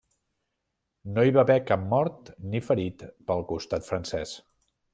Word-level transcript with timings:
No 1.17 1.25
hi 1.27 1.33
va 1.35 1.41
haver 1.43 1.57
cap 1.73 1.83
mort 1.91 2.31
ni 2.55 2.63
ferit 2.71 3.05
pel 3.29 3.45
costat 3.53 3.87
francès. 3.93 4.33